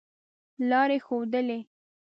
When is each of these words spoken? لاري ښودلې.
لاري 0.69 0.97
ښودلې. 1.05 1.59